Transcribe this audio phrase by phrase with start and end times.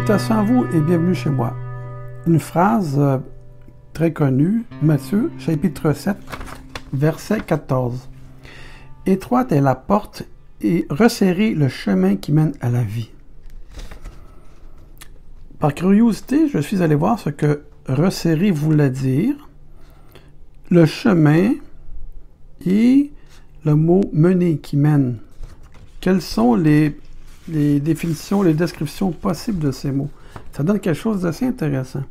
[0.00, 1.54] Salutations à vous et bienvenue chez moi.
[2.26, 3.18] Une phrase euh,
[3.92, 6.16] très connue, Matthieu, chapitre 7,
[6.94, 8.08] verset 14.
[9.04, 10.22] Étroite est la porte
[10.62, 13.10] et resserrez le chemin qui mène à la vie.
[15.58, 19.50] Par curiosité, je suis allé voir ce que resserrer voulait dire.
[20.70, 21.52] Le chemin
[22.64, 23.12] et
[23.66, 25.18] le mot mener qui mène.
[26.00, 26.96] Quelles sont les
[27.50, 30.10] les définitions, les descriptions possibles de ces mots.
[30.52, 32.04] Ça donne quelque chose d'assez intéressant.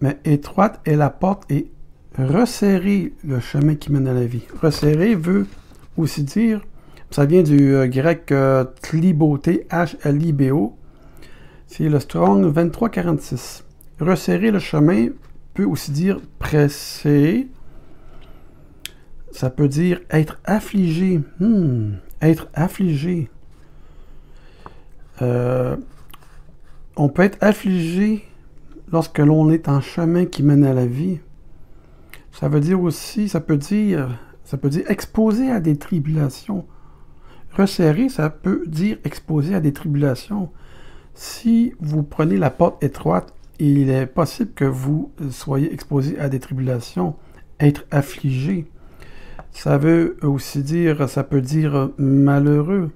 [0.00, 1.70] Mais étroite est la porte et
[2.18, 4.44] resserrer le chemin qui mène à la vie.
[4.62, 5.46] Resserrer veut
[5.96, 6.60] aussi dire,
[7.10, 10.76] ça vient du euh, grec euh, H-L-I-B-O.
[11.66, 13.64] C'est le Strong 2346.
[14.00, 15.08] Resserrer le chemin
[15.54, 17.48] peut aussi dire presser.
[19.32, 21.20] Ça peut dire être affligé.
[21.38, 23.28] Hmm, être affligé.
[25.22, 25.76] Euh,
[26.96, 28.24] on peut être affligé
[28.92, 31.20] lorsque l'on est en chemin qui mène à la vie.
[32.32, 36.66] Ça veut dire aussi, ça peut dire, ça peut dire exposé à des tribulations.
[37.56, 40.50] Resserré, ça peut dire exposé à des tribulations.
[41.14, 46.38] Si vous prenez la porte étroite, il est possible que vous soyez exposé à des
[46.38, 47.16] tribulations,
[47.58, 48.66] être affligé.
[49.52, 52.90] Ça veut aussi dire, ça peut dire malheureux.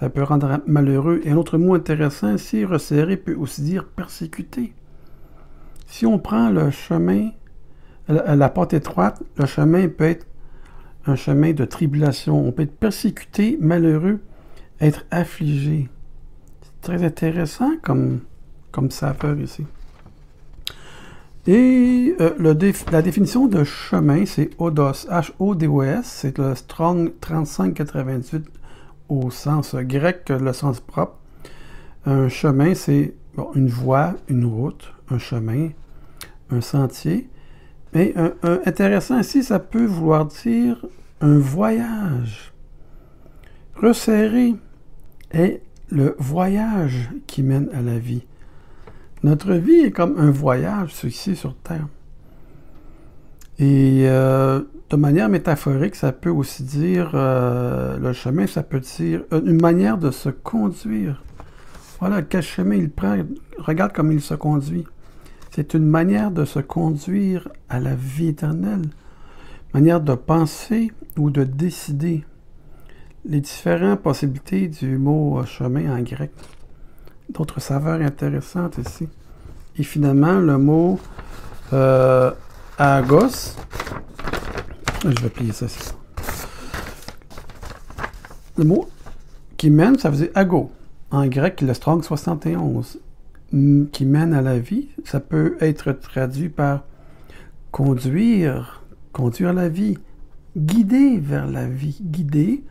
[0.00, 1.20] Ça peut rendre malheureux.
[1.24, 4.72] Et un autre mot intéressant ici, resserrer peut aussi dire persécuter.
[5.86, 7.28] Si on prend le chemin,
[8.08, 10.26] la, porte étroite, le chemin peut être
[11.06, 12.46] un chemin de tribulation.
[12.46, 14.20] On peut être persécuté, malheureux,
[14.80, 15.90] être affligé.
[16.62, 18.20] C'est très intéressant comme,
[18.72, 19.66] comme saveur ici.
[21.46, 22.54] Et euh,
[22.90, 28.59] la définition de chemin, c'est ODOS, H-O-D-O-S, c'est le Strong 3598
[29.10, 31.18] au sens grec, le sens propre.
[32.06, 33.14] Un chemin, c'est
[33.54, 35.70] une voie, une route, un chemin,
[36.50, 37.28] un sentier.
[37.92, 38.32] Mais un,
[38.64, 40.86] intéressant ici, ça peut vouloir dire
[41.20, 42.52] un voyage.
[43.76, 44.54] Resserrer
[45.32, 48.24] est le voyage qui mène à la vie.
[49.22, 51.88] Notre vie est comme un voyage ici sur Terre.
[53.58, 59.22] Et euh, de manière métaphorique, ça peut aussi dire, euh, le chemin, ça peut dire
[59.30, 61.22] une manière de se conduire.
[62.00, 63.16] Voilà, quel chemin il prend,
[63.58, 64.84] regarde comme il se conduit.
[65.52, 68.82] C'est une manière de se conduire à la vie éternelle,
[69.74, 72.24] manière de penser ou de décider.
[73.24, 76.32] Les différentes possibilités du mot chemin en grec.
[77.28, 79.08] D'autres saveurs intéressantes ici.
[79.76, 80.98] Et finalement, le mot
[81.72, 82.32] euh,
[82.78, 83.56] agos,
[85.02, 85.66] je vais plier ça.
[88.56, 88.88] Le mot
[89.56, 90.70] qui mène, ça faisait ago.
[91.10, 92.98] En grec, le strong 71.
[93.92, 96.84] Qui mène à la vie, ça peut être traduit par
[97.72, 99.98] conduire, conduire la vie,
[100.56, 102.62] guider vers la vie, guider,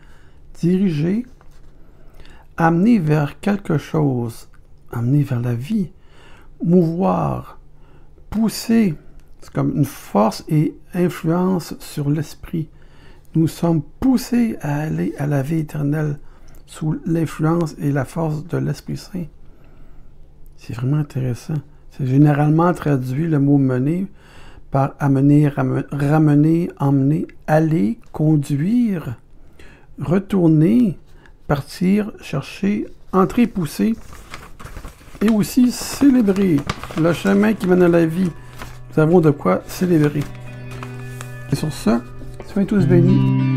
[0.54, 1.26] diriger,
[2.56, 4.48] amener vers quelque chose,
[4.92, 5.92] amener vers la vie,
[6.64, 7.60] mouvoir,
[8.30, 8.96] pousser,
[9.42, 12.70] c'est comme une force et influence sur l'esprit.
[13.36, 16.18] Nous sommes poussés à aller à la vie éternelle
[16.66, 19.26] sous l'influence et la force de l'Esprit Saint.
[20.56, 21.56] C'est vraiment intéressant.
[21.92, 24.08] C'est généralement traduit le mot mener
[24.72, 29.16] par amener, ramener, emmener, aller, conduire,
[30.00, 31.00] retourner,
[31.48, 33.96] partir, chercher, entrer, pousser
[35.22, 36.58] et aussi célébrer
[37.02, 38.30] le chemin qui mène à la vie
[38.92, 40.24] nous avons de quoi célébrer.
[41.52, 41.92] Et sur ce,
[42.48, 43.49] soyez tous bénis.